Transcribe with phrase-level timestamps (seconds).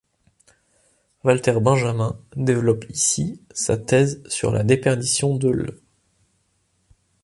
[1.23, 5.79] Walter Benjamin développe ici sa thèse sur la déperdition de l'.